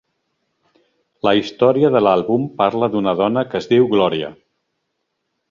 La 1.27 1.33
història 1.39 1.91
de 1.97 2.01
l'àlbum 2.05 2.47
parla 2.63 2.91
d'una 2.95 3.15
dona 3.21 3.45
que 3.53 3.61
es 3.61 3.71
diu 3.75 3.87
Gloria. 3.93 4.35